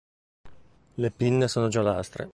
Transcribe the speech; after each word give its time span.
Le 0.95 1.11
pinne 1.11 1.47
sono 1.47 1.67
giallastre. 1.67 2.27